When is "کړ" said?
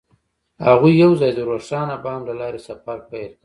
3.31-3.37